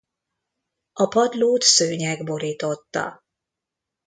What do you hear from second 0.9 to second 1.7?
A padlót